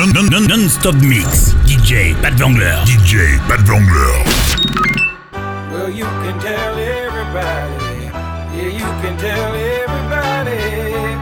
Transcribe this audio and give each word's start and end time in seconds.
Non-stop 0.00 0.94
mix. 0.94 1.52
DJ 1.68 2.16
Pat 2.22 2.32
Wangler. 2.40 2.80
DJ 2.88 3.36
Pat 3.48 3.60
Wangler. 3.68 4.24
Well, 5.70 5.90
you 5.90 6.04
can 6.04 6.40
tell 6.40 6.74
everybody. 6.78 8.08
Yeah, 8.56 8.80
you 8.80 8.90
can 9.04 9.18
tell 9.18 9.52
everybody. 9.52 10.56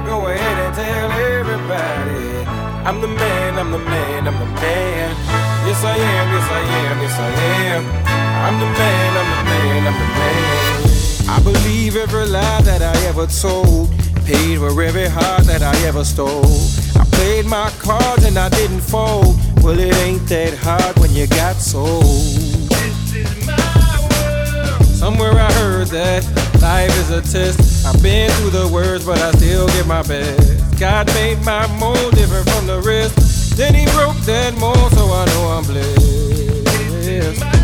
Go 0.07 0.29
ahead 0.29 0.59
and 0.63 0.75
tell 0.77 1.11
everybody. 1.11 2.47
I'm 2.87 3.01
the 3.01 3.09
man, 3.09 3.59
I'm 3.59 3.73
the 3.73 3.79
man, 3.79 4.29
I'm 4.29 4.39
the 4.39 4.47
man. 4.47 5.11
Yes, 5.67 5.83
I 5.83 5.97
am, 5.99 6.29
yes, 6.31 6.49
I 6.49 6.63
am, 6.79 7.01
yes, 7.03 7.19
I 7.19 7.31
am. 7.75 7.83
I'm 8.47 8.61
the 8.61 8.71
man, 8.79 9.17
I'm 9.19 9.29
the 9.35 9.43
man, 9.51 9.87
I'm 9.89 9.99
the 9.99 10.09
man. 10.15 10.69
I 11.29 11.41
believe 11.43 11.97
every 11.97 12.27
lie 12.27 12.63
that 12.63 12.83
I 12.83 12.95
ever 13.09 13.27
told. 13.27 13.91
Paid 14.29 14.59
for 14.59 14.83
every 14.83 15.09
heart 15.09 15.45
that 15.45 15.63
I 15.63 15.75
ever 15.87 16.05
stole. 16.05 16.45
I 17.01 17.05
played 17.13 17.47
my 17.47 17.71
cards 17.79 18.27
and 18.27 18.37
I 18.37 18.51
didn't 18.51 18.83
fold. 18.83 19.37
Well, 19.63 19.79
it 19.79 19.97
ain't 20.05 20.29
that 20.29 20.53
hard 20.53 20.99
when 20.99 21.15
you 21.15 21.27
got 21.29 21.57
sold. 21.57 22.05
This 22.05 23.15
is 23.15 23.47
my 23.47 23.57
world. 24.05 24.85
Somewhere 24.85 25.33
I 25.33 25.51
heard 25.53 25.87
that 25.97 26.27
life 26.61 26.95
is 26.99 27.09
a 27.09 27.23
test. 27.23 27.87
I've 27.87 28.03
been 28.03 28.31
through 28.33 28.51
the 28.51 28.69
worst, 28.69 29.07
but 29.07 29.19
I 29.19 29.31
still 29.31 29.67
give 29.69 29.87
my 29.87 30.03
best. 30.03 30.79
God 30.79 31.07
made 31.15 31.43
my 31.43 31.67
mold 31.81 32.15
different 32.15 32.51
from 32.51 32.67
the 32.67 32.83
rest. 32.83 33.57
Then 33.57 33.75
He 33.75 33.87
broke 33.97 34.19
that 34.27 34.53
mold, 34.61 34.93
so 34.93 35.07
I 35.11 35.25
know 35.25 35.57
I'm 35.57 35.65
blessed. 35.65 37.58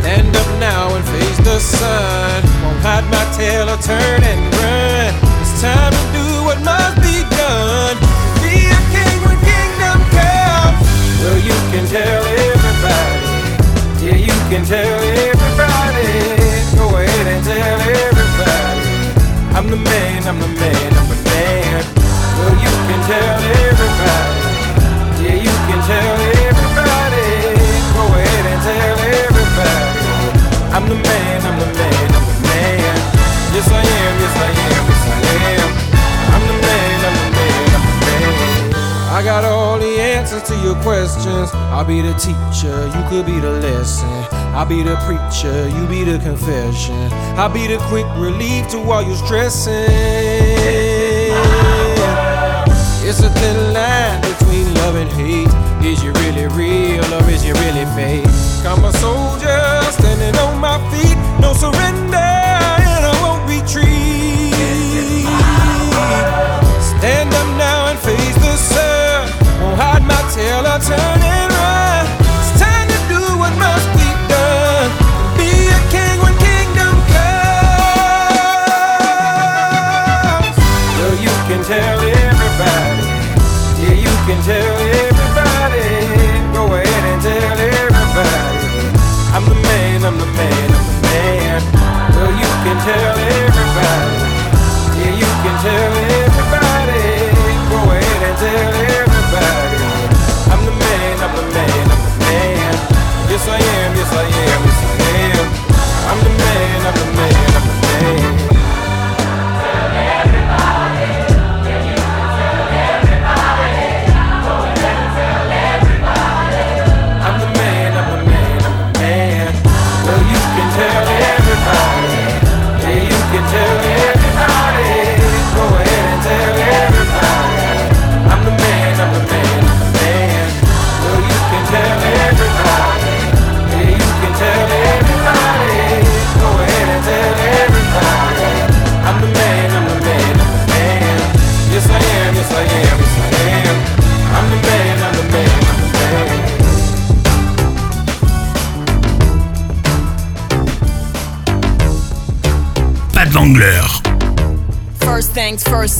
Stand 0.00 0.36
up 0.36 0.48
now 0.60 0.94
and 0.94 1.04
face 1.04 1.38
the 1.42 1.58
sun. 1.58 2.42
Won't 2.62 2.80
hide 2.84 3.06
my 3.10 3.24
tail 3.36 3.68
or 3.68 3.78
turn 3.78 4.20
and 4.22 4.42
run. 4.60 5.12
It's 5.42 5.60
time 5.60 5.92
to 5.92 6.04
do 6.14 6.26
what 6.46 6.58
must 6.62 6.96
be 7.02 7.24
done. 7.34 7.96
Be 8.42 8.54
a 8.70 8.80
king 8.94 9.18
when 9.26 9.38
kingdom 9.42 9.98
comes. 10.14 10.86
Well, 11.20 11.40
you 11.42 11.56
can 11.72 11.84
tell 11.90 12.22
everybody. 12.22 13.36
Yeah, 14.04 14.18
you 14.28 14.36
can 14.52 14.62
tell 14.64 14.98
everybody. 15.26 16.12
Go 16.78 16.86
ahead 16.94 17.26
and 17.26 17.42
tell 17.42 17.78
everybody. 17.80 18.86
I'm 19.56 19.66
the 19.70 19.80
man, 19.80 20.22
I'm 20.28 20.38
the 20.38 20.52
man, 20.60 20.90
I'm 21.00 21.08
the 21.10 21.20
man. 21.34 21.82
Well, 22.38 22.54
you 22.62 22.72
can 22.88 23.00
tell 23.10 23.36
everybody. 23.64 24.44
Yeah, 25.24 25.38
you 25.46 25.54
can 25.66 25.80
tell 25.88 26.14
everybody. 26.20 26.55
I'm 30.76 30.86
the 30.90 30.94
man, 30.94 31.40
I'm 31.40 31.58
the 31.58 31.64
man, 31.72 32.14
I'm 32.14 32.26
the 32.28 32.36
man. 32.44 32.76
Yes, 33.56 33.66
I 33.66 33.80
am, 33.80 34.20
yes, 34.20 34.36
I 34.36 34.48
am, 34.60 34.84
yes, 34.92 35.04
I 35.08 35.24
am. 35.56 35.72
I'm 36.34 36.44
the 36.48 36.56
man, 36.60 37.00
I'm 37.06 37.16
the 37.16 37.30
man, 37.32 37.64
I'm 37.72 37.84
the 37.88 37.96
man. 38.04 39.08
I 39.08 39.22
got 39.24 39.44
all 39.44 39.78
the 39.78 39.98
answers 39.98 40.42
to 40.42 40.54
your 40.56 40.74
questions. 40.82 41.48
I'll 41.72 41.82
be 41.82 42.02
the 42.02 42.12
teacher, 42.20 42.76
you 42.92 43.08
could 43.08 43.24
be 43.24 43.40
the 43.40 43.52
lesson. 43.52 44.26
I'll 44.52 44.66
be 44.66 44.82
the 44.82 44.96
preacher, 45.08 45.66
you 45.66 45.86
be 45.86 46.04
the 46.04 46.18
confession. 46.18 47.10
I'll 47.40 47.48
be 47.48 47.66
the 47.66 47.78
quick 47.88 48.04
relief 48.18 48.68
to 48.72 48.78
all 48.80 49.02
your 49.02 49.16
stressing. 49.16 49.72
It's 53.08 53.20
a 53.20 53.30
thin 53.30 53.72
line 53.72 54.20
between 54.20 54.74
love 54.74 54.96
and 54.96 55.10
hate. 55.12 55.55
Is 55.86 56.02
you 56.02 56.10
really 56.14 56.48
real 56.48 57.14
or 57.14 57.30
is 57.30 57.44
you 57.44 57.54
really 57.54 57.86
fake? 57.94 58.26
I'm 58.66 58.84
a 58.84 58.92
soldier 58.94 59.92
standing 59.92 60.36
on 60.40 60.58
my 60.58 60.78
feet, 60.90 61.16
no 61.40 61.52
surrender, 61.54 62.05
Yeah, 95.64 95.95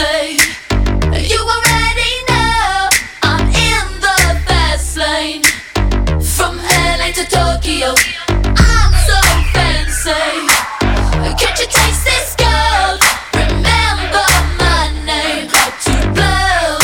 You 0.00 0.06
already 0.06 0.16
know 2.30 2.88
I'm 3.22 3.46
in 3.48 4.00
the 4.00 4.40
fast 4.48 4.96
lane. 4.96 5.42
From 6.24 6.56
LA 6.56 7.12
to 7.12 7.24
Tokyo. 7.28 7.92
I'm 8.56 8.92
so 9.04 9.20
fancy. 9.52 10.48
Can't 11.36 11.58
you 11.60 11.68
taste 11.68 12.04
this 12.08 12.32
gold? 12.40 13.04
Remember 13.34 14.24
my 14.56 14.88
name. 15.04 15.48
To 15.84 15.92
blow. 16.16 16.80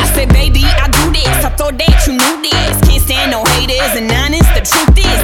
I 0.00 0.08
said, 0.14 0.30
baby, 0.30 0.64
I 0.64 0.88
do 0.88 1.12
this. 1.12 1.44
I 1.44 1.50
thought 1.58 1.76
that 1.76 2.06
you 2.06 2.14
knew 2.14 2.40
this. 2.40 2.80
Can't 2.88 3.02
stand 3.02 3.32
no 3.32 3.44
haters 3.44 3.96
and. 4.00 4.08
The 4.54 4.62
truth 4.66 4.98
is 4.98 5.22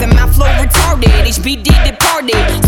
departed. 1.84 2.65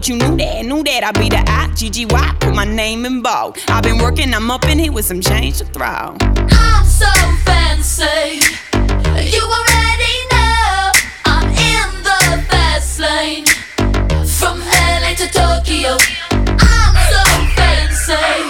Thought 0.00 0.08
you 0.08 0.16
knew 0.16 0.36
that, 0.36 0.64
knew 0.64 0.82
that. 0.82 1.04
I'd 1.04 1.18
be 1.18 1.28
the 1.28 1.38
I, 1.38 1.68
GGY. 1.74 2.40
Put 2.40 2.54
my 2.54 2.64
name 2.64 3.04
in 3.04 3.20
bold. 3.22 3.58
I've 3.68 3.82
been 3.82 3.98
working, 3.98 4.32
I'm 4.32 4.50
up 4.50 4.64
in 4.64 4.78
here 4.78 4.92
with 4.92 5.04
some 5.04 5.20
change 5.20 5.58
to 5.58 5.64
throw. 5.66 6.16
I'm 6.20 6.84
so 6.86 7.10
fancy. 7.44 8.40
You 8.72 9.42
already 9.42 10.16
know 10.32 10.92
I'm 11.26 11.48
in 11.48 12.02
the 12.02 12.44
fast 12.48 13.00
lane. 13.00 13.44
From 14.38 14.60
LA 14.60 15.14
to 15.16 15.28
Tokyo. 15.28 15.98
I'm 16.30 16.94
so 17.12 17.22
fancy. 17.56 18.49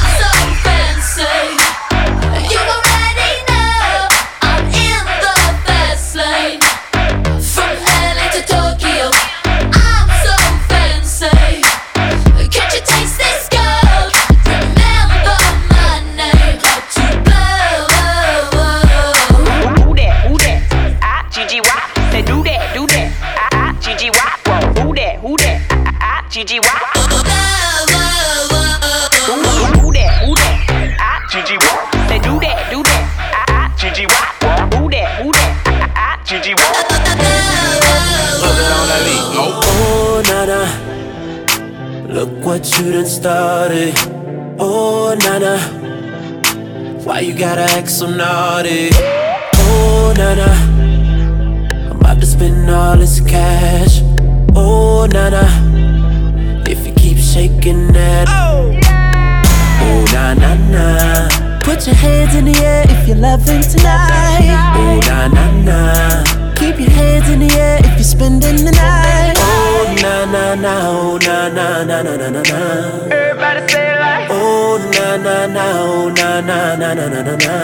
Na 72.31 72.41
na 72.41 72.41
na 72.41 72.41
na 72.41 72.41
na 72.41 72.41
na. 72.43 73.13
Everybody 73.13 73.71
say 73.71 73.93
it 73.93 73.99
like. 73.99 74.27
Oh, 74.31 74.77
na 74.93 75.17
na 75.17 75.47
na. 75.47 75.65
Oh, 75.81 76.09
na 76.09 76.41
na 76.41 76.75
na 76.75 76.93
na 76.93 77.07
na 77.07 77.21
na 77.21 77.35
na. 77.35 77.55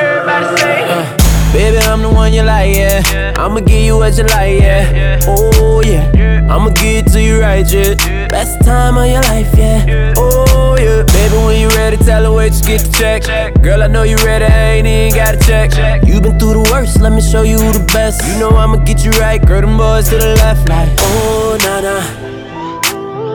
Everybody 0.00 0.56
say. 0.60 0.84
Ah. 0.88 1.16
Baby, 1.52 1.78
I'm 1.86 2.02
the 2.02 2.08
one 2.08 2.32
you 2.32 2.42
like, 2.42 2.74
yeah. 2.74 3.32
I'ma 3.38 3.60
give 3.60 3.84
you 3.84 3.96
what 3.96 4.16
you 4.18 4.24
like, 4.24 4.60
yeah. 4.60 5.20
Oh, 5.28 5.80
yeah. 5.84 6.10
I'ma 6.50 6.70
give 6.70 7.06
it 7.06 7.12
to 7.12 7.22
you 7.22 7.40
right, 7.40 7.64
yeah. 7.70 7.94
Best 8.26 8.60
time 8.64 8.98
of 8.98 9.06
your 9.06 9.22
life, 9.22 9.46
yeah. 9.56 10.14
Oh, 10.16 10.76
yeah. 10.76 11.04
Baby, 11.04 11.36
when 11.46 11.60
you 11.60 11.68
ready, 11.68 11.96
tell 11.98 12.24
her 12.24 12.32
wait, 12.32 12.50
just 12.50 12.66
get 12.66 12.80
the 12.80 12.90
check. 12.90 13.62
Girl, 13.62 13.84
I 13.84 13.86
know 13.86 14.02
you 14.02 14.16
ready, 14.26 14.46
I 14.46 14.70
ain't 14.78 14.86
even 14.88 15.14
got 15.14 15.38
to 15.38 15.46
check. 15.46 16.04
You 16.08 16.20
been 16.20 16.36
through 16.40 16.64
the 16.64 16.68
worst, 16.72 17.00
let 17.00 17.12
me 17.12 17.20
show 17.20 17.42
you 17.42 17.58
the 17.58 17.88
best. 17.92 18.26
You 18.26 18.36
know 18.40 18.50
I'ma 18.50 18.78
get 18.78 19.04
you 19.04 19.12
right, 19.12 19.38
girl, 19.38 19.60
them 19.60 19.76
boys 19.76 20.08
to 20.08 20.16
the 20.18 20.34
left, 20.34 20.68
like, 20.68 20.88
oh, 20.98 21.56
nah, 21.62 21.80
nah. 21.82 22.23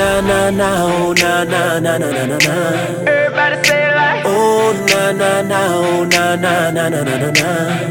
na 0.00 0.20
na 0.20 0.50
na. 0.50 0.84
Oh, 0.84 1.12
na 1.12 1.44
na 1.44 1.80
na 1.80 1.98
na 1.98 2.08
na 2.12 2.26
na 2.26 2.38
na. 2.38 2.54
Everybody 3.02 3.56
say 3.66 3.82
it 3.88 3.94
like. 3.96 4.22
Oh, 4.26 4.72
na 4.86 5.10
na 5.10 5.42
na. 5.42 5.58
Oh, 5.74 6.04
na 6.04 6.36
na 6.36 6.70
na 6.70 6.88
na 6.88 7.02
na 7.02 7.16
na 7.18 7.30
na. 7.30 7.48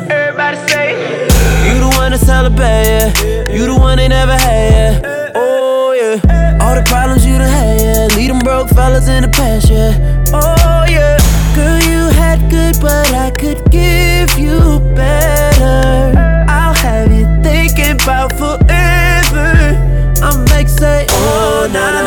Everybody 0.09 0.57
say. 0.69 1.27
You 1.67 1.79
the 1.81 1.89
one 1.97 2.11
to 2.11 2.17
celebrate, 2.17 2.85
yeah. 2.87 3.51
You 3.51 3.65
the 3.65 3.75
one 3.75 3.97
they 3.97 4.07
never 4.07 4.37
had, 4.37 5.03
yeah. 5.03 5.31
Oh, 5.35 5.91
yeah. 5.91 6.57
All 6.61 6.75
the 6.75 6.83
problems 6.83 7.25
you 7.25 7.37
done 7.37 7.49
had, 7.49 7.81
yeah. 7.81 8.15
Lead 8.15 8.29
them 8.29 8.39
broke 8.39 8.69
fellas 8.69 9.09
in 9.09 9.23
the 9.23 9.29
past, 9.29 9.69
yeah. 9.69 9.91
Oh, 10.31 10.85
yeah. 10.87 11.17
Girl, 11.55 11.79
you 11.91 12.07
had 12.15 12.39
good, 12.49 12.79
but 12.81 13.11
I 13.13 13.31
could 13.31 13.69
give 13.69 14.39
you 14.39 14.79
better. 14.95 16.15
I'll 16.47 16.73
have 16.73 17.11
you 17.11 17.25
thinking 17.43 17.99
about 18.01 18.31
forever. 18.39 19.83
I'm 20.19 20.45
make 20.45 20.67
say, 20.67 21.05
oh, 21.09 21.69
na 21.71 21.91
na 21.91 22.01
na. 22.01 22.06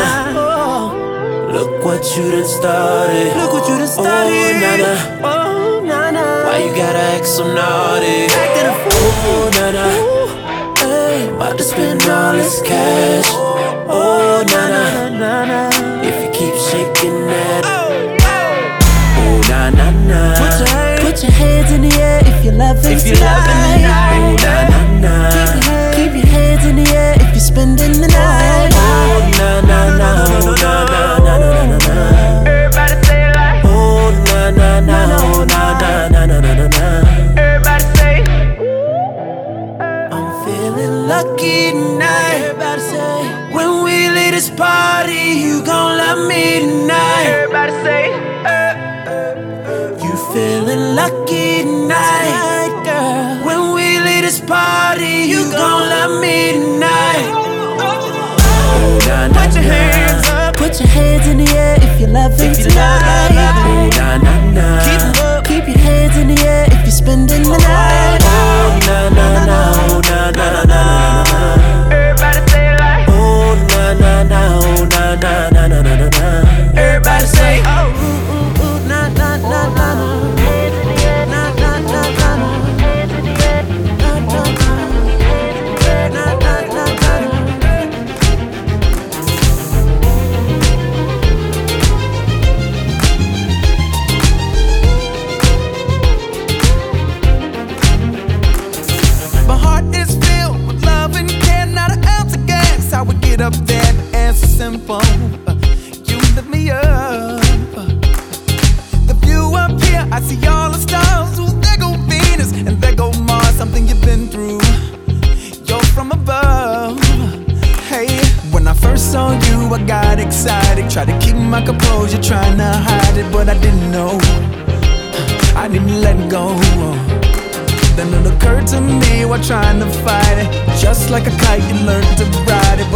What 1.91 2.15
you 2.15 2.31
done 2.31 2.45
started. 2.45 3.35
Look 3.35 3.51
what 3.51 3.67
you 3.67 3.75
done 3.75 3.91
oh, 3.91 3.99
started. 3.99 4.55
Oh, 4.55 4.63
na 4.63 4.73
na. 4.79 4.91
Oh, 5.27 5.81
na 5.83 6.11
na. 6.11 6.23
Why 6.47 6.57
you 6.63 6.71
gotta 6.73 7.03
act 7.15 7.27
so 7.27 7.43
naughty? 7.43 8.31
Acting 8.31 8.67
a 8.71 8.75
fool. 8.79 9.11
Oh, 9.27 9.51
na 9.57 9.65
na. 9.75 9.85
Hey, 10.79 11.27
about 11.35 11.57
to 11.57 11.63
spend 11.63 12.01
all 12.07 12.33
this 12.33 12.61
cash. 12.61 13.27
Oh, 13.91 14.43
na 14.51 14.61
na. 14.73 14.83
na, 15.19 15.33
na. 15.51 15.59
If 16.07 16.15
you 16.23 16.29
keep 16.31 16.55
shaking 16.69 17.27
that. 17.27 17.61
Oh, 17.67 17.91
oh, 19.19 19.35
na 19.51 19.69
na 19.75 19.87
na. 20.07 20.21
Put 20.39 20.59
your, 20.59 20.71
hands, 20.71 21.03
put 21.03 21.23
your 21.23 21.35
hands 21.43 21.71
in 21.75 21.81
the 21.81 21.93
air 21.99 22.21
if 22.23 22.45
you're 22.45 22.53
loving 22.53 22.93
if 22.93 23.05
you're 23.05 23.15
tonight. 23.15 23.83
Oh, 24.15 24.35
na 24.45 24.55
na 24.71 24.79
na. 25.03 25.15
Keep 25.35 25.59
your, 25.59 25.67
hands, 25.67 25.95
keep 25.97 26.13
your 26.15 26.31
hands 26.31 26.65
in 26.65 26.75
the 26.81 26.87
air 26.95 27.15
if 27.19 27.29
you're 27.35 27.47
spending 27.51 27.99
the 27.99 28.10
this 44.41 44.49
party, 44.57 45.37
you 45.43 45.61
gon' 45.63 45.97
love 45.99 46.27
me 46.27 46.61
tonight. 46.61 47.25
Everybody 47.27 47.73
say. 47.85 48.03
You 50.03 50.13
feeling 50.33 50.95
lucky 50.95 51.61
tonight, 51.61 52.73
girl. 52.83 53.45
When 53.45 53.75
we 53.75 53.99
leave 53.99 54.23
this 54.23 54.41
party, 54.41 55.29
you 55.31 55.41
gon' 55.51 55.89
love 55.93 56.19
me 56.19 56.53
tonight. 56.53 57.27
Oh, 57.85 58.97
na, 59.05 59.27
na, 59.27 59.45
Put 59.45 59.53
your 59.53 59.63
na. 59.63 59.73
hands 59.73 60.29
up. 60.29 60.55
Put 60.57 60.79
your 60.79 60.89
hands 60.89 61.27
in 61.27 61.37
the 61.37 61.49
air 61.55 61.77
if 61.79 61.99
you're 61.99 62.09
loving 62.09 62.53
tonight. 62.53 63.29
Oh, 63.67 63.89
na, 63.97 64.17
na, 64.25 64.33
na. 64.57 64.67
Keep, 64.85 65.23
up. 65.23 65.45
keep 65.45 65.67
your 65.67 65.77
hands 65.77 66.17
in 66.17 66.33
the 66.33 66.41
air 66.41 66.65
if 66.65 66.81
you're 66.81 66.99
spending 67.03 67.43
the 67.43 67.49
oh, 67.49 67.67
night. 67.69 68.21
Oh, 68.23 68.79
na, 68.87 69.09
na, 69.09 69.45
na. 69.45 69.59
Oh, 69.75 70.01
na, 70.01 70.31
na, 70.31 70.63
na, 70.63 70.63
na, 70.65 71.55
na, 71.57 71.80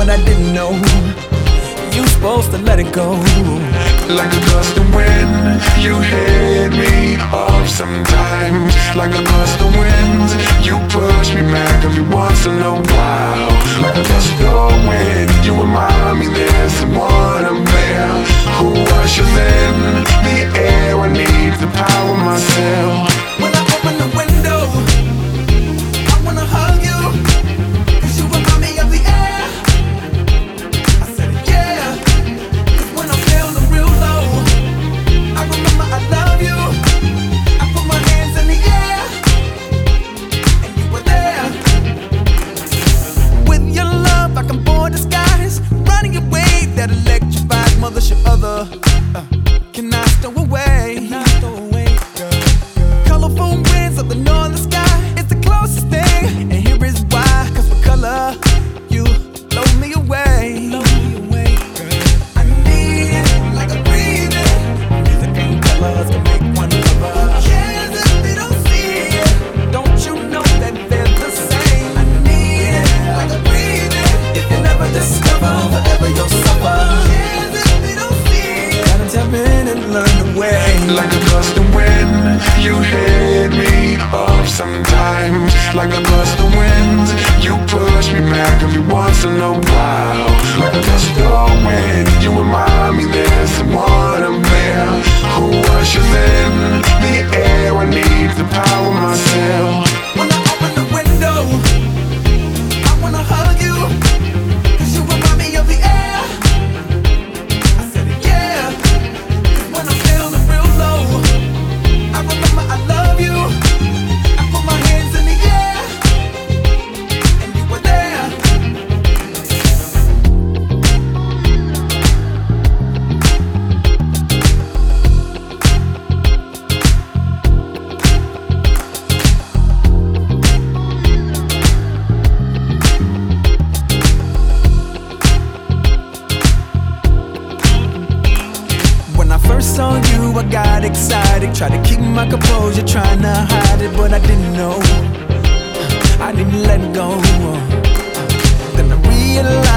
I 0.10 0.18
didn't 0.24 0.54
know. 0.54 0.72
You 1.96 2.06
supposed 2.08 2.52
to 2.52 2.58
let 2.60 2.80
it 2.80 2.92
go. 2.94 3.14
Like 4.10 4.32
a 4.32 4.42
gust 4.52 4.78
of 4.78 4.86
wind, 4.94 5.62
you 5.82 6.00
hit 6.00 6.72
me 6.72 7.16
off 7.34 7.68
sometimes. 7.68 8.76
Like 8.96 9.16
a 9.16 9.24
gust 9.24 9.60
of 9.62 9.74
wind, 9.74 10.30
you 10.62 10.78
push 10.94 11.34
me 11.34 11.42
back 11.42 11.84
every 11.84 12.04
once 12.04 12.46
in 12.46 12.62
a 12.62 12.76
while. 12.76 13.52
Like 13.82 13.96
a 13.96 14.04
gust 14.04 14.42
of 14.42 14.74
wind, 14.86 15.32
you 15.46 15.54
remind 15.60 16.20
me 16.20 16.28
there's 16.28 16.74
someone 16.74 17.46
I'm 17.46 17.64
there 17.66 18.14
who 18.58 18.70
washes 18.92 19.28
in 19.28 20.04
the 20.28 20.38
air 20.60 21.00
I 21.00 21.10
need 21.10 21.54
to 21.62 21.68
power 21.68 22.18
myself. 22.18 23.15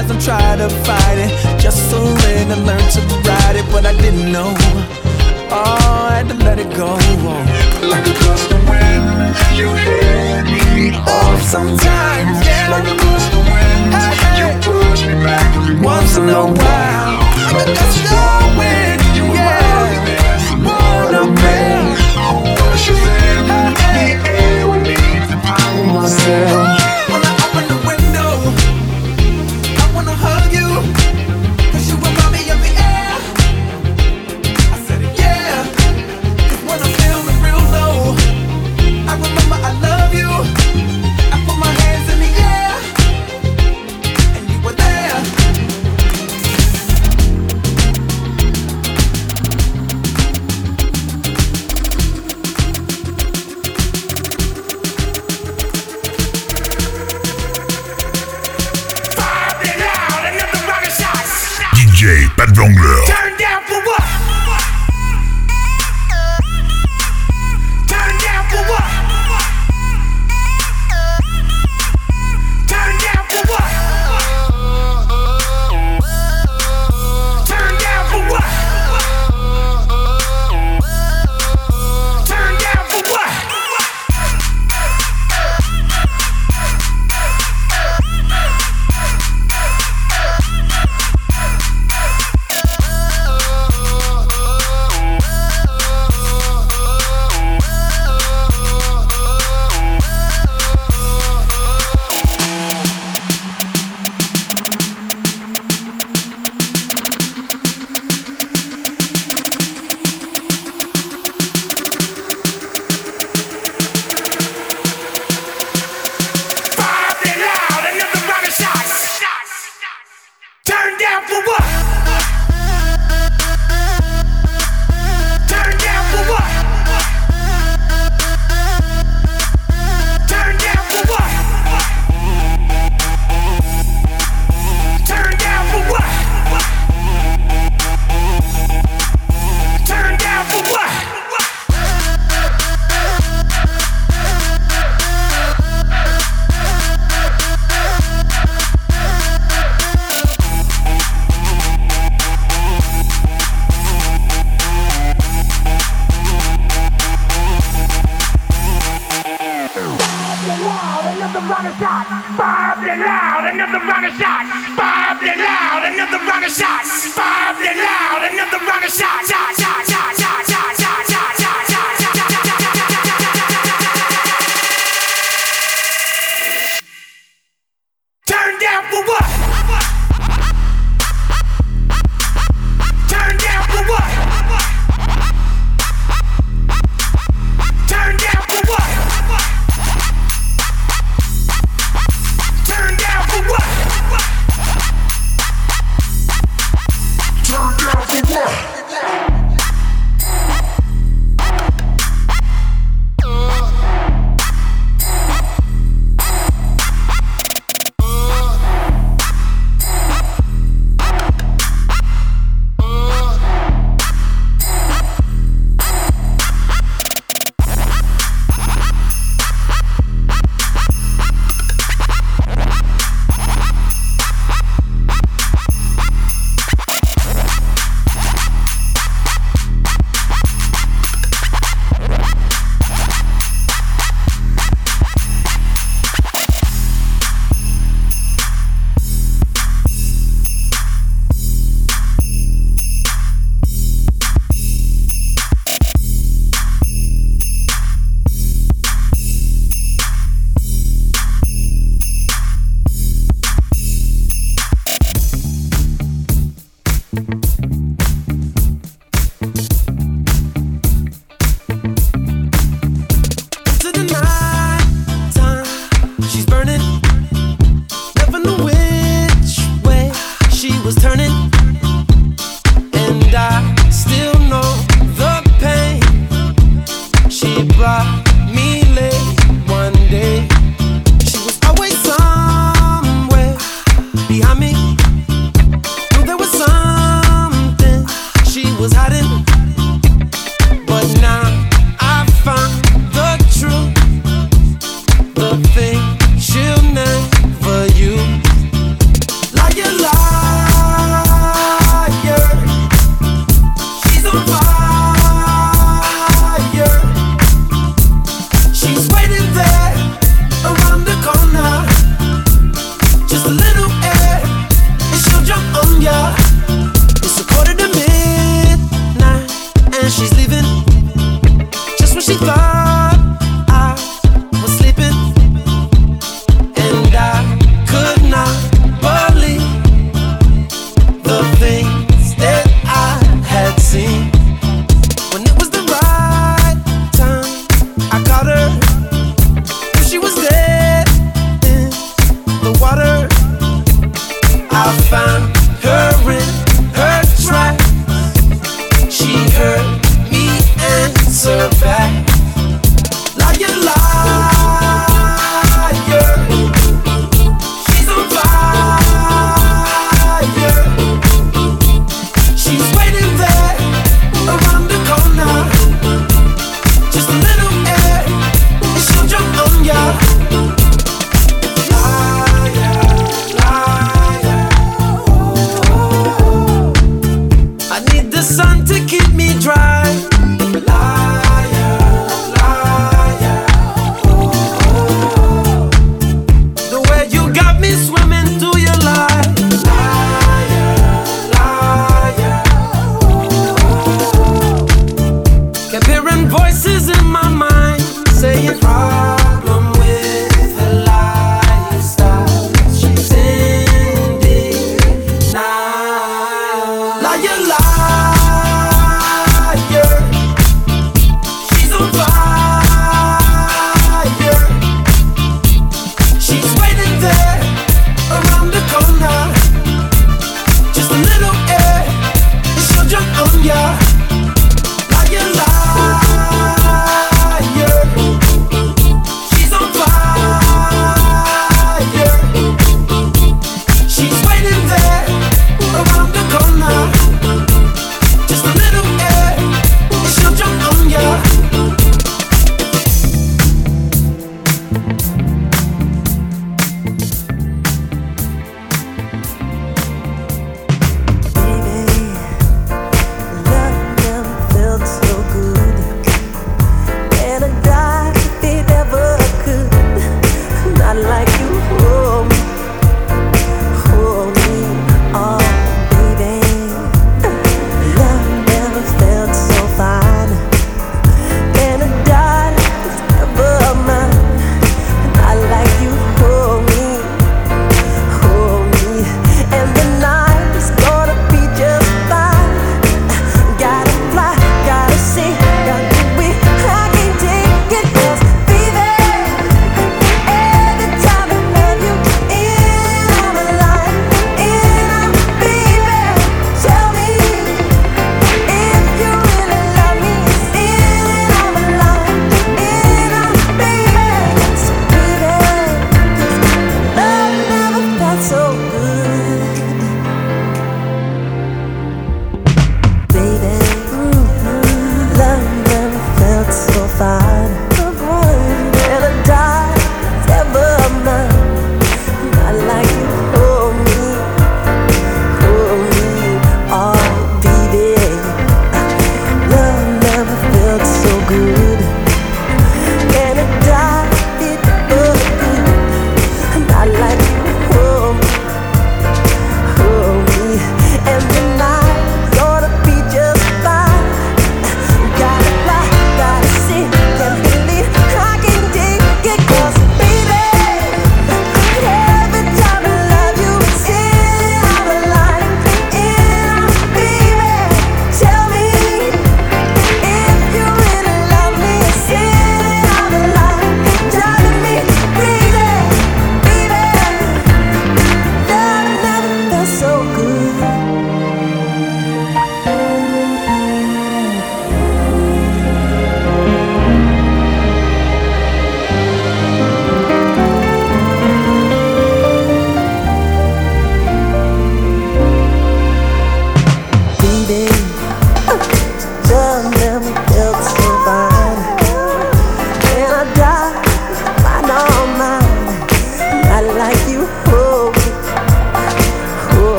lies, 0.00 0.10
I'm 0.10 0.20
trying 0.20 0.58
to 0.58 0.68
fight 0.84 1.18
it. 1.18 1.60
Just 1.60 1.90
surrender, 1.90 2.56
learn 2.56 2.80
to 2.80 3.00
ride 3.28 3.56
it, 3.56 3.66
but 3.70 3.86
I 3.86 3.92
didn't 4.00 4.32
know. 4.32 4.54
Oh, 5.52 6.08
I 6.10 6.22
had 6.22 6.28
to 6.28 6.34
let 6.44 6.58
it 6.58 6.70
go. 6.76 6.94
Like 7.88 8.06
a 8.06 8.14
gust 8.24 8.50
of 8.52 8.68
wind, 8.68 9.34
you 9.56 9.68
hit 9.74 10.44
me 10.46 10.96
off 10.96 11.42
sometimes. 11.42 12.46
Yeah. 12.46 12.70
Like 12.70 12.84
a 12.84 12.96
gust 12.96 13.32
of 13.34 13.44
wind, 13.50 13.94
hey. 13.94 14.38
you 14.38 14.48
push 14.62 15.06
me 15.06 15.14
back 15.24 15.56
every 15.56 15.80
once 15.80 16.16
in 16.16 16.28
a 16.28 16.46
while. 16.46 17.18
Like 17.52 17.66
a 17.66 17.74
gust 17.74 18.12
of 18.12 18.58
wind, 18.58 19.00
you 19.16 19.24
yeah. 19.34 19.58
remind 19.58 20.00
me 20.06 20.16
that's 20.22 20.46
the 20.50 21.16
I'm 21.18 21.34
in. 21.36 21.84
Push 22.56 22.90
us 22.90 23.02
in, 23.28 23.46
the 23.96 24.08
air 24.28 24.68
we 24.68 24.78
need 24.78 25.22
to 25.30 25.36
power 25.42 25.84
myself. 25.86 26.89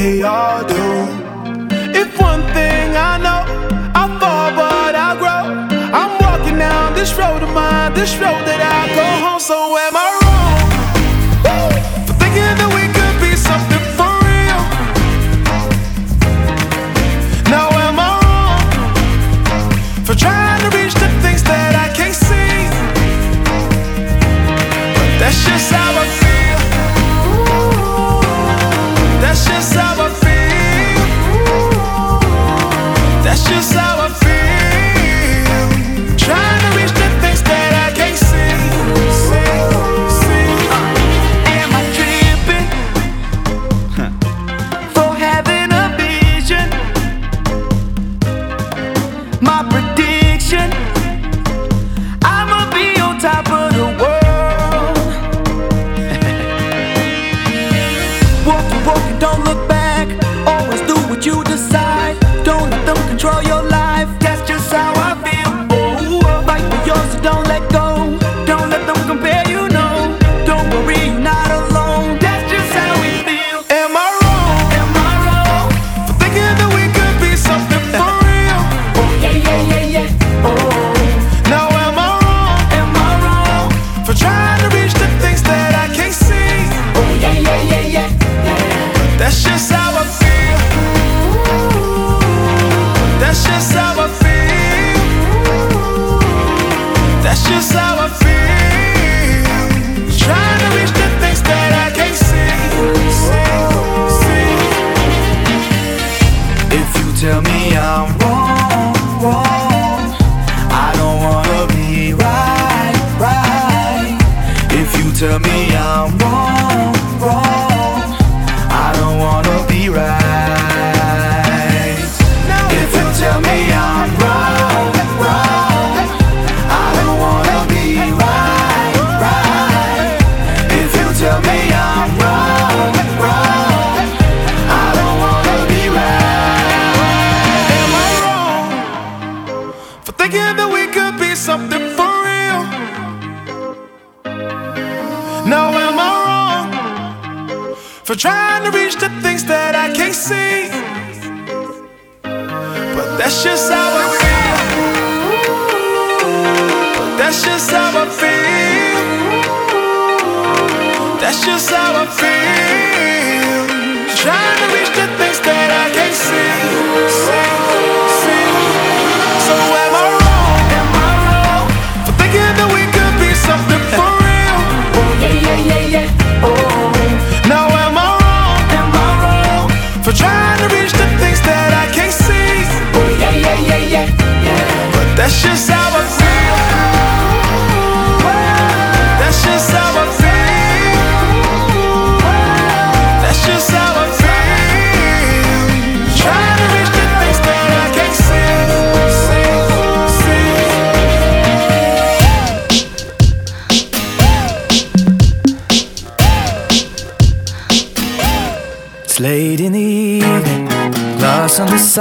they 0.00 0.22
all 0.22 0.64
do. 0.64 0.86
If 2.00 2.08
one 2.18 2.42
thing 2.56 2.86
I 3.10 3.12
know, 3.24 3.42
I 4.02 4.04
fall 4.20 4.50
but 4.60 4.94
I 5.08 5.10
grow. 5.20 5.44
I'm 6.00 6.12
walking 6.24 6.58
down 6.58 6.94
this 6.94 7.12
road 7.20 7.42
of 7.42 7.52
mine, 7.52 7.92
this 7.92 8.12
road 8.22 8.42
that 8.48 8.60
I 8.76 8.80
go 8.98 9.06
home. 9.24 9.40
So 9.40 9.76
am 9.76 9.96
I? 9.96 10.09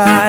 side. 0.06 0.29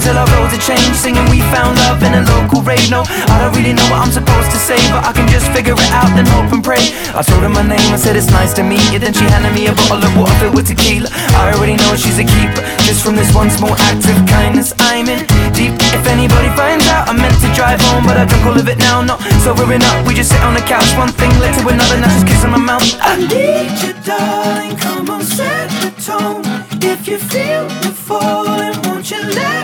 until 0.00 0.16
our 0.16 0.28
roads 0.32 0.56
are 0.56 0.64
changed. 0.64 0.96
Singing 0.96 1.28
we 1.28 1.44
found 1.52 1.76
love 1.84 2.00
in 2.00 2.16
a 2.16 2.24
local 2.32 2.64
rave. 2.64 2.88
No, 2.88 3.04
I 3.04 3.36
don't 3.36 3.52
really 3.52 3.76
know 3.76 3.84
what 3.92 4.00
I'm 4.00 4.12
supposed 4.12 4.48
to 4.48 4.56
say 4.56 4.80
But 4.88 5.04
I 5.04 5.12
can 5.12 5.28
just 5.28 5.52
figure 5.52 5.76
it 5.76 5.92
out, 5.92 6.08
then 6.16 6.24
hope 6.24 6.48
and 6.56 6.64
pray. 6.64 6.80
I 7.12 7.20
told 7.20 7.44
her 7.44 7.52
my 7.52 7.60
name, 7.60 7.84
I 7.92 8.00
said 8.00 8.16
it's 8.16 8.32
nice 8.32 8.56
to 8.56 8.64
meet 8.64 8.80
you. 8.88 8.98
Then 8.98 9.12
she 9.12 9.28
handed 9.28 9.52
me 9.52 9.68
a 9.68 9.76
bottle 9.76 10.00
of 10.00 10.12
water 10.16 10.32
filled 10.40 10.56
with 10.56 10.72
tequila. 10.72 11.12
I 11.36 11.52
already 11.52 11.76
know 11.76 11.92
she's 12.00 12.16
a 12.16 12.24
keeper. 12.24 12.64
Just 12.88 13.04
from 13.04 13.14
this 13.14 13.28
one 13.36 13.52
small 13.52 13.76
act 13.92 14.08
of 14.08 14.16
kindness 14.24 14.72
I'm 14.88 15.04
in 15.04 15.20
deep. 15.52 15.76
If 15.92 16.08
anybody 16.08 16.48
finds 16.56 16.88
out 16.88 17.04
I 17.08 17.12
meant 17.12 17.36
to 17.44 17.48
drive 17.52 17.80
home 17.92 18.08
But 18.08 18.16
I 18.16 18.24
drunk 18.24 18.44
all 18.48 18.58
of 18.58 18.66
it 18.72 18.78
now, 18.80 19.04
not 19.04 19.20
sobering 19.44 19.84
up. 19.84 20.08
We 20.08 20.16
just 20.16 20.32
sit 20.32 20.40
on 20.40 20.56
the 20.56 20.64
couch, 20.64 20.88
one 20.96 21.12
thing 21.12 21.30
led 21.44 21.52
to 21.60 21.62
another 21.68 22.00
Now 22.00 22.08
just 22.08 22.26
kiss 22.26 22.40
my 22.48 22.56
mouth. 22.56 22.88
I 23.04 23.20
need 23.20 23.76
you 23.84 23.92
darling, 24.00 24.80
come 24.80 25.10
on 25.12 25.22
set 25.22 25.68
the 25.84 25.92
tone. 26.00 26.42
If 26.80 27.06
you 27.06 27.18
feel 27.18 27.68
the 27.84 27.92
falling, 27.92 28.80
won't 28.88 29.10
you 29.10 29.20
let 29.36 29.59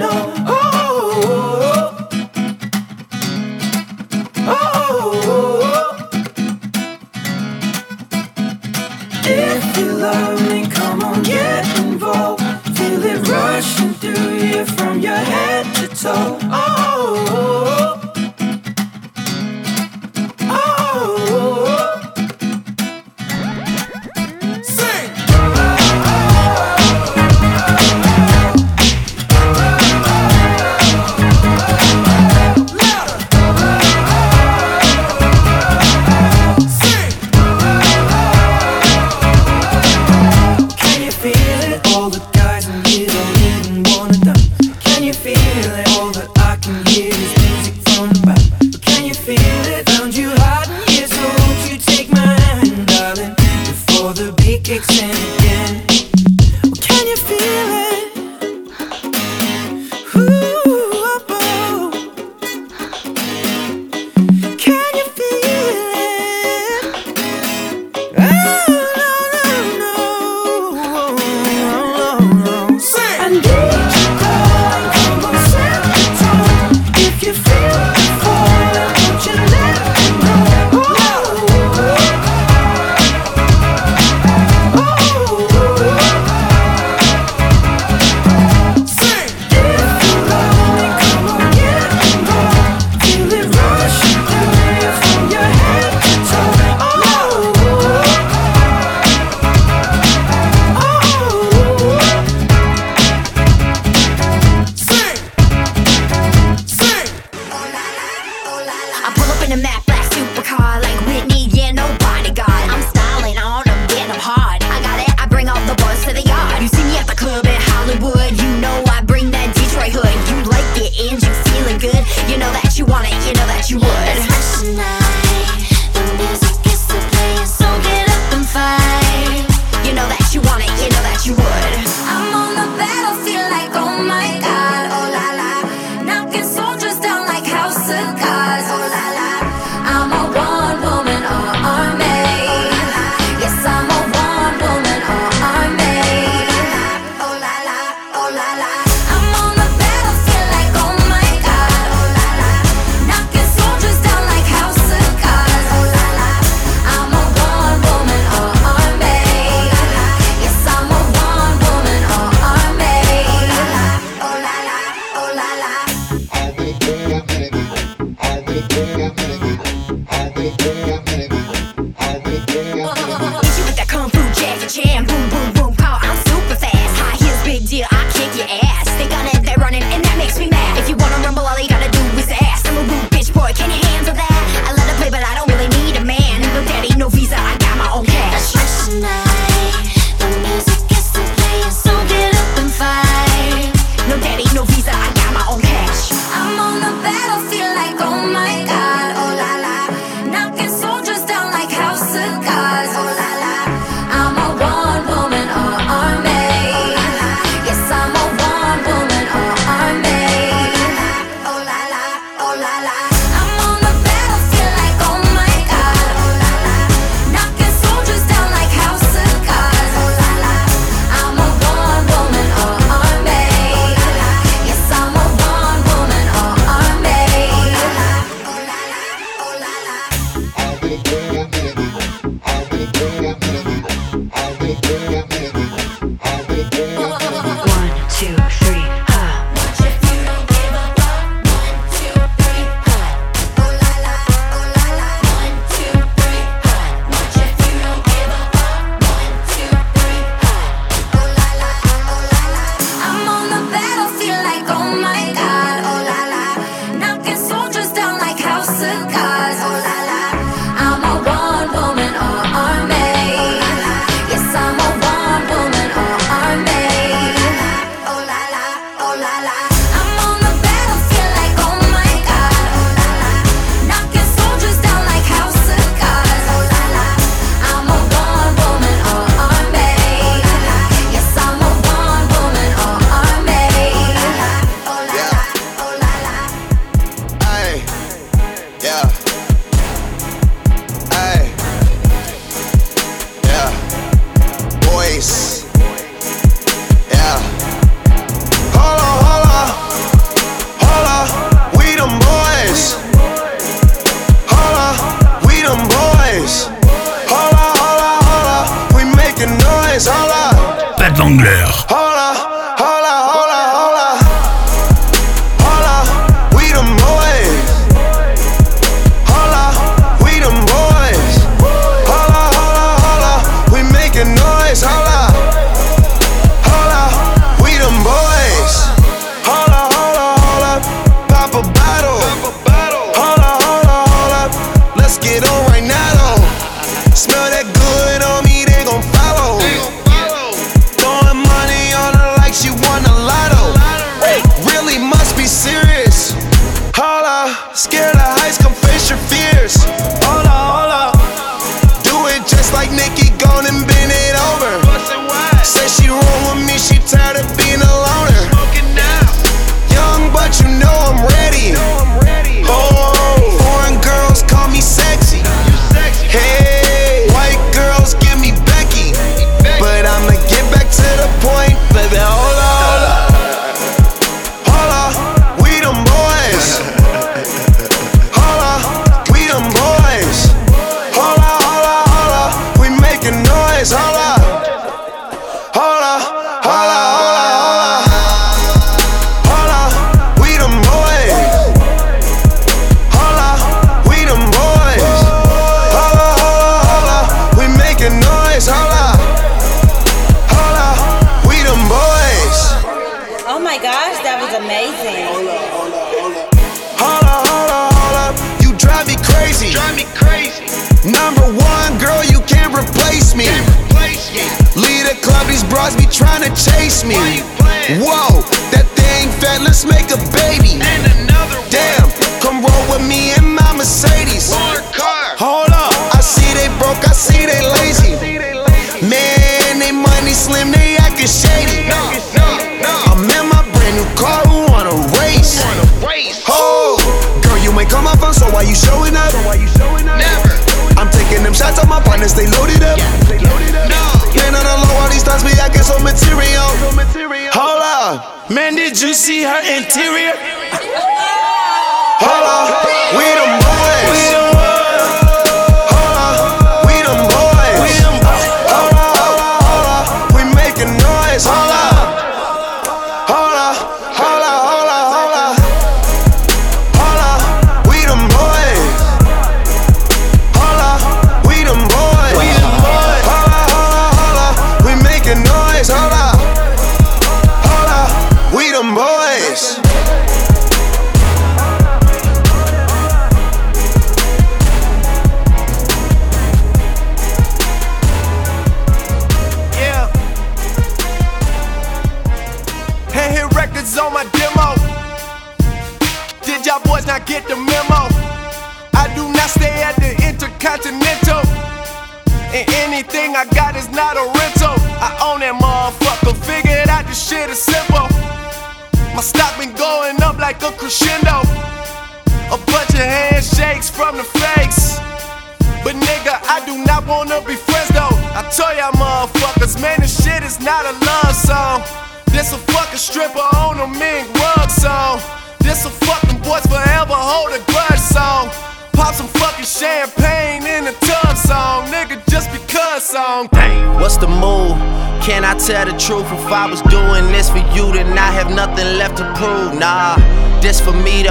know. 0.00 0.59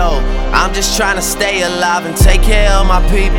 Though. 0.10 0.52
I'm 0.54 0.74
just 0.74 0.98
trying 0.98 1.16
to 1.16 1.22
stay 1.22 1.62
alive 1.64 2.06
and 2.06 2.16
take 2.18 2.42
care 2.42 2.72
of 2.72 2.88
my 2.88 3.02
people. 3.10 3.38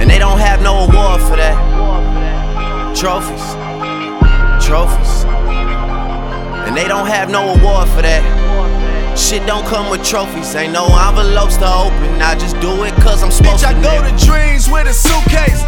And 0.00 0.10
they 0.10 0.18
don't 0.18 0.38
have 0.38 0.62
no 0.62 0.84
award 0.84 1.20
for 1.22 1.36
that. 1.36 1.56
Trophies, 2.96 3.44
trophies. 4.64 5.24
And 6.66 6.76
they 6.76 6.88
don't 6.88 7.06
have 7.06 7.30
no 7.30 7.54
award 7.54 7.88
for 7.88 8.02
that. 8.02 8.22
Shit 9.16 9.46
don't 9.46 9.64
come 9.66 9.90
with 9.90 10.02
trophies, 10.04 10.54
ain't 10.56 10.72
no 10.72 10.86
envelopes 11.06 11.56
to 11.58 11.68
open. 11.70 12.20
I 12.20 12.34
just 12.34 12.58
do 12.60 12.82
it 12.84 12.94
cause 12.94 13.22
I'm 13.22 13.30
supposed 13.30 13.64
Bitch, 13.64 13.68
I 13.68 13.74
to. 13.74 13.80
go 13.80 13.94
nigga. 14.02 14.18
to 14.18 14.26
dreams 14.26 14.68
with 14.70 14.86
a 14.88 14.92
suitcase. 14.94 15.62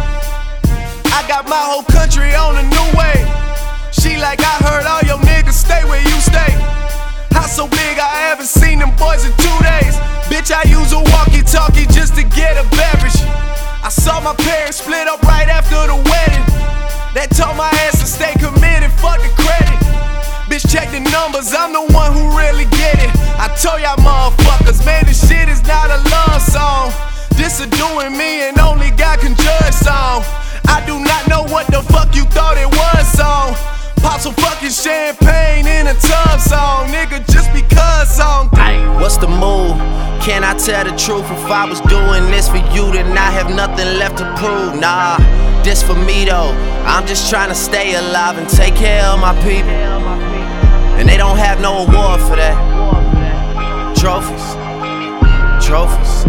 I 1.15 1.23
got 1.27 1.47
my 1.47 1.61
whole 1.63 1.83
country 1.83 2.35
on 2.35 2.57
a 2.57 2.63
new 2.67 2.87
way. 2.99 3.15
She 3.91 4.17
like, 4.17 4.39
I 4.41 4.55
heard 4.67 4.85
all 4.85 5.01
your 5.07 5.19
niggas 5.25 5.53
stay 5.53 5.83
where 5.85 6.01
you 6.03 6.17
stay. 6.19 6.51
House 7.47 7.55
so 7.55 7.67
big, 7.67 7.95
I 7.95 8.27
haven't 8.27 8.51
seen 8.51 8.79
them 8.79 8.91
boys 8.99 9.23
in 9.23 9.31
two 9.39 9.57
days. 9.63 9.95
Bitch, 10.27 10.51
I 10.51 10.67
use 10.67 10.91
a 10.91 10.99
walkie 11.15 11.47
talkie 11.47 11.87
just 11.95 12.15
to 12.19 12.23
get 12.35 12.59
a 12.59 12.67
beverage. 12.75 13.15
I 13.79 13.87
saw 13.87 14.19
my 14.19 14.35
parents 14.35 14.83
split 14.83 15.07
up 15.07 15.23
right 15.23 15.47
after 15.47 15.79
the 15.87 15.95
wedding. 15.95 16.43
That 17.15 17.31
told 17.31 17.55
my 17.55 17.71
ass 17.87 18.03
to 18.03 18.07
stay 18.07 18.35
committed, 18.35 18.91
fuck 18.99 19.23
the 19.23 19.31
credit. 19.39 19.79
Bitch, 20.51 20.67
check 20.67 20.91
the 20.91 20.99
numbers, 20.99 21.55
I'm 21.55 21.71
the 21.71 21.87
one 21.95 22.11
who 22.11 22.35
really 22.35 22.67
get 22.75 22.99
it. 22.99 23.11
I 23.39 23.47
told 23.55 23.79
y'all 23.79 23.95
motherfuckers, 24.03 24.83
man, 24.83 25.07
this 25.07 25.23
shit 25.23 25.47
is 25.47 25.63
not 25.63 25.87
a 25.87 26.03
love 26.11 26.43
song. 26.43 26.91
This 27.39 27.63
a 27.63 27.67
doing 27.79 28.11
me 28.11 28.43
and 28.43 28.59
only 28.59 28.91
God 28.91 29.23
can 29.23 29.35
judge 29.39 29.75
song. 29.87 30.19
I 30.67 30.83
do 30.83 30.99
not 30.99 31.23
know 31.31 31.47
what 31.47 31.67
the 31.71 31.79
fuck 31.79 32.11
you 32.11 32.27
thought 32.35 32.59
it 32.59 32.67
was 32.67 33.07
song. 33.15 33.55
Pop 34.01 34.21
some 34.21 34.33
fucking 34.33 34.69
champagne 34.69 35.67
in 35.67 35.87
a 35.87 35.93
tub 35.93 36.39
song, 36.39 36.87
nigga, 36.87 37.25
just 37.31 37.51
because 37.53 38.15
song. 38.15 38.49
What's 39.07 39.17
the 39.17 39.27
move? 39.27 39.77
Can 40.21 40.43
I 40.43 40.53
tell 40.57 40.83
the 40.83 40.91
truth? 40.97 41.23
If 41.31 41.45
I 41.49 41.65
was 41.69 41.79
doing 41.81 42.29
this 42.29 42.49
for 42.49 42.57
you, 42.57 42.91
then 42.91 43.17
I 43.17 43.31
have 43.31 43.49
nothing 43.49 43.97
left 43.97 44.17
to 44.17 44.25
prove. 44.35 44.79
Nah, 44.79 45.17
this 45.63 45.81
for 45.81 45.95
me 45.95 46.25
though. 46.25 46.51
I'm 46.85 47.07
just 47.07 47.29
trying 47.29 47.47
to 47.49 47.55
stay 47.55 47.95
alive 47.95 48.37
and 48.37 48.49
take 48.49 48.75
care 48.75 49.03
of 49.05 49.19
my 49.19 49.33
people. 49.43 49.69
And 50.99 51.07
they 51.07 51.15
don't 51.15 51.37
have 51.37 51.61
no 51.61 51.85
award 51.85 52.19
for 52.21 52.35
that. 52.35 52.57
Trophies, 53.95 54.45
trophies. 55.65 56.25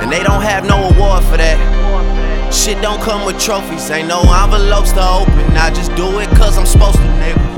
And 0.00 0.12
they 0.12 0.22
don't 0.22 0.42
have 0.42 0.64
no 0.64 0.90
award 0.90 1.24
for 1.24 1.38
that. 1.38 1.81
Shit 2.52 2.80
don't 2.80 3.00
come 3.02 3.24
with 3.26 3.40
trophies, 3.40 3.90
ain't 3.90 4.08
no 4.08 4.20
envelopes 4.20 4.92
to 4.92 5.02
open. 5.02 5.56
I 5.56 5.70
just 5.74 5.92
do 5.96 6.20
it 6.20 6.28
cause 6.36 6.56
I'm 6.58 6.66
supposed 6.66 6.96
to, 6.96 7.02
nigga. 7.02 7.52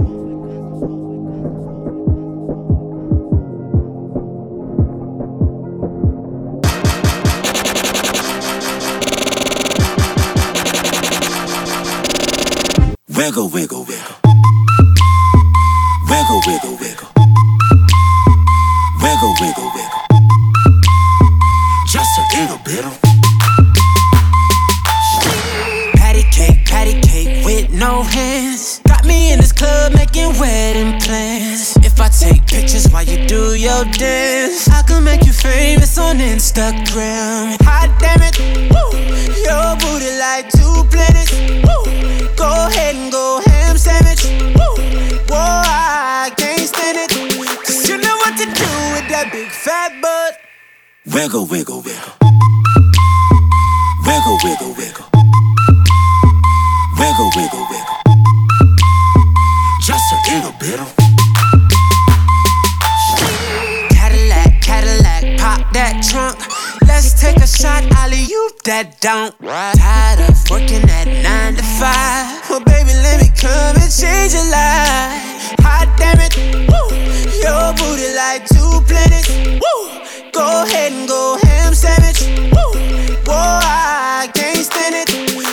Wiggle, 13.17 13.49
wiggle, 13.49 13.85
wiggle. 13.85 14.17
Wiggle, 16.09 16.41
wiggle, 16.47 16.77
wiggle. 16.77 16.79
Wiggle, 16.81 17.04
your 33.65 33.85
dance, 33.97 34.69
I 34.69 34.83
can 34.83 35.03
make 35.05 35.25
you 35.25 35.33
famous 35.33 35.97
on 35.97 36.19
Instagram. 36.19 37.57
Hot 37.65 37.89
damn 37.99 38.21
it, 38.21 38.37
woo. 38.69 38.93
Your 39.41 39.73
booty 39.81 40.13
like 40.21 40.51
two 40.53 40.85
planets. 40.93 41.33
Woo. 41.65 42.29
Go 42.37 42.51
ahead 42.69 42.95
and 42.95 43.11
go 43.11 43.41
ham 43.47 43.79
sandwich. 43.79 44.23
Woo. 44.53 44.77
Whoa, 45.33 45.63
I 45.65 46.31
can't 46.37 46.61
stand 46.61 46.99
it. 47.01 47.11
Cause 47.65 47.89
you 47.89 47.97
know 47.97 48.17
what 48.19 48.37
to 48.37 48.45
do 48.45 48.71
with 48.93 49.09
that 49.09 49.31
big 49.33 49.49
fat 49.49 49.93
butt. 50.03 50.39
Wiggle, 51.15 51.47
wiggle. 51.47 51.81
Wiggle, 51.81 52.24
that 68.65 69.01
don't. 69.01 69.37
Tired 69.41 70.21
of 70.29 70.37
working 70.51 70.85
at 70.89 71.07
nine 71.23 71.55
to 71.57 71.63
five. 71.77 72.49
Well, 72.49 72.65
baby, 72.65 72.93
let 73.05 73.21
me 73.21 73.29
come 73.37 73.77
and 73.77 73.93
change 73.93 74.33
your 74.33 74.49
life. 74.49 75.53
Hot 75.61 75.89
damn 76.01 76.17
it, 76.21 76.33
woo. 76.69 76.89
Your 77.45 77.73
booty 77.77 78.09
like 78.17 78.49
two 78.49 78.81
planets, 78.89 79.29
woo. 79.61 80.33
Go 80.33 80.65
ahead 80.65 80.93
and 80.93 81.09
go 81.09 81.37
ham 81.45 81.75
sandwich, 81.75 82.25
woo. 82.53 82.73
Boy, 83.25 83.33
I 83.37 84.31
can't 84.35 84.65
stand 84.65 84.97
it. 84.97 85.09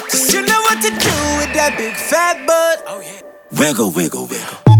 Cause 0.09 0.34
you 0.34 0.41
know 0.41 0.59
what 0.68 0.80
to 0.82 0.89
do 0.89 1.16
with 1.39 1.51
that 1.53 1.76
big 1.78 1.93
fat 1.95 2.45
butt. 2.47 2.84
Oh, 2.88 3.01
yeah. 3.01 3.22
Wiggle, 3.59 3.91
wiggle, 3.91 4.28
wiggle. 4.28 4.70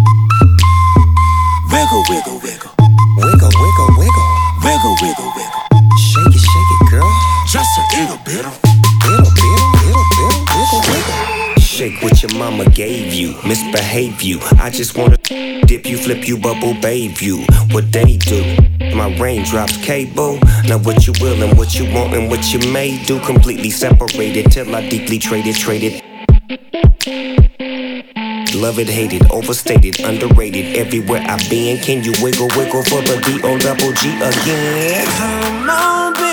Gave 12.82 13.14
you, 13.14 13.36
misbehave 13.46 14.24
you. 14.24 14.40
I 14.58 14.72
just 14.72 14.98
wanna 14.98 15.18
dip 15.18 15.86
you, 15.86 15.98
flip 16.00 16.28
you, 16.28 16.36
bubble 16.36 16.74
bathe 16.74 17.22
you. 17.22 17.46
What 17.74 17.92
they 17.92 18.18
do, 18.18 18.42
my 18.96 19.16
raindrops 19.20 19.78
cable. 19.86 20.40
Now 20.66 20.80
what 20.80 21.06
you 21.06 21.14
will 21.22 21.44
and 21.44 21.56
what 21.60 21.76
you 21.76 21.86
want 21.94 22.16
and 22.16 22.28
what 22.28 22.52
you 22.52 22.60
may 22.72 22.98
do, 23.06 23.20
completely 23.20 23.70
separated 23.70 24.52
till 24.52 24.76
I 24.76 24.90
deeply 24.90 25.20
traded, 25.20 25.58
traded. 25.58 26.02
Love 28.56 28.80
it, 28.80 28.90
hate 28.90 29.14
it, 29.14 29.30
overstated, 29.30 30.00
underrated. 30.00 30.76
Everywhere 30.76 31.22
I've 31.28 31.48
been, 31.52 31.78
can 31.86 32.04
you 32.04 32.14
wiggle, 32.20 32.50
wiggle 32.58 32.84
for 32.86 33.02
the 33.04 33.22
D 33.24 33.42
O 33.44 33.60
double 33.60 33.94
G 33.94 34.10
again? 34.18 35.06
Come 35.18 35.70
on, 35.70 36.14
baby, 36.14 36.31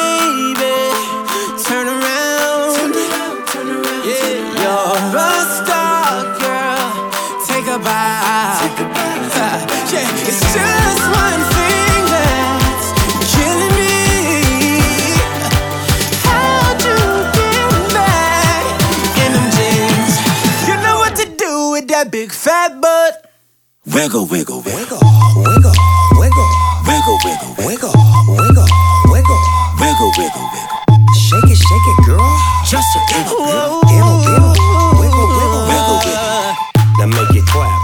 Wiggle, 23.99 24.27
wiggle, 24.31 24.63
wiggle. 24.63 25.01
Wiggle, 25.35 25.75
wiggle, 26.15 26.49
Wiggle, 26.87 27.19
wiggle, 27.27 27.51
wiggle. 27.59 27.59
wiggle, 27.67 27.91
wiggle, 28.31 28.69
wiggle. 29.11 29.41
Wiggle, 29.75 30.11
wiggle, 30.15 30.47
wiggle. 30.55 30.79
Shake 31.19 31.51
it, 31.51 31.59
shake 31.59 31.87
it, 31.91 31.99
girl. 32.07 32.23
Just 32.63 32.87
a 32.95 33.01
little 33.11 33.43
bit 33.43 33.59
of. 33.59 33.83
Ittle, 33.91 34.23
ittle. 34.23 34.55
Wiggle, 35.03 35.27
wiggle, 35.35 35.67
Wiggle, 35.67 35.99
wiggle. 36.07 36.55
Now 36.95 37.11
make 37.11 37.35
it 37.35 37.47
clap. 37.51 37.75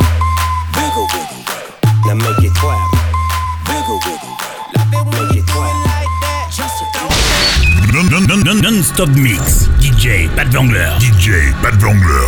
Wiggle, 0.78 1.06
wiggle, 1.10 1.42
wiggle. 1.50 2.06
Now 2.06 2.14
make 2.14 2.46
it 2.46 2.54
clap. 2.54 2.86
Wiggle, 3.66 3.98
wiggle, 4.06 4.34
wiggle. 4.38 4.70
Love 4.78 4.94
it 4.94 5.02
when 5.02 5.18
Make 5.18 5.34
you 5.34 5.42
it 5.42 5.46
do 5.46 5.52
clap. 5.52 5.66
it 5.66 5.82
like 5.90 6.14
that. 6.22 6.46
Just 6.54 6.78
a 6.78 8.62
Non-stop 8.62 9.08
mix. 9.18 9.66
DJ 9.82 10.30
Pat 10.36 10.46
Wangler. 10.54 10.94
DJ 11.02 11.50
Pat 11.60 11.74
Wangler. 11.82 12.23